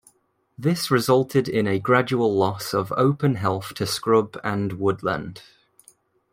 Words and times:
This 0.57 0.89
resulted 0.89 1.47
in 1.47 1.67
a 1.67 1.77
gradual 1.77 2.35
loss 2.35 2.73
of 2.73 2.91
open 2.97 3.35
heath 3.35 3.71
to 3.75 3.85
scrub 3.85 4.35
and 4.43 4.79
woodland. 4.79 5.43